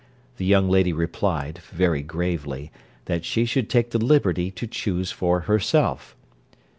The 0.37 0.45
young 0.45 0.67
lady 0.67 0.93
replied, 0.93 1.59
very 1.59 2.01
gravely, 2.01 2.71
that 3.05 3.23
she 3.23 3.45
should 3.45 3.69
take 3.69 3.91
the 3.91 3.99
liberty 3.99 4.49
to 4.49 4.65
choose 4.65 5.11
for 5.11 5.41
herself. 5.41 6.15